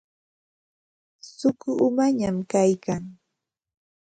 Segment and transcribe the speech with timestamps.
[1.35, 3.13] Suqu umañaq kaykanki.